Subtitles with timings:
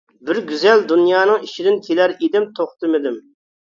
[0.29, 3.27] بىر گۈزەل دۇنيانىڭ ئىچىدىن كېلەر ئىدىم، توختىمىدىم.